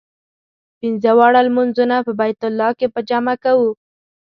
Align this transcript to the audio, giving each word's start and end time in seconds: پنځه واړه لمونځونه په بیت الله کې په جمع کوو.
پنځه 0.79 1.11
واړه 1.17 1.41
لمونځونه 1.47 1.95
په 2.05 2.11
بیت 2.19 2.41
الله 2.49 2.69
کې 2.79 2.87
په 2.93 2.99
جمع 3.09 3.35
کوو. 3.43 3.69